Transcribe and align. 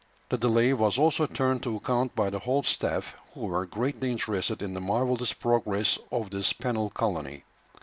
The 0.29 0.37
delay 0.39 0.73
was 0.73 0.97
also 0.97 1.27
turned 1.27 1.61
to 1.61 1.75
account 1.75 2.15
by 2.15 2.31
the 2.31 2.39
whole 2.39 2.63
staff, 2.63 3.13
who 3.35 3.41
were 3.41 3.67
greatly 3.67 4.09
interested 4.11 4.63
in 4.63 4.73
the 4.73 4.81
marvellous 4.81 5.31
progress 5.31 5.99
of 6.11 6.31
this 6.31 6.53
penal 6.53 6.89
colony. 6.89 7.43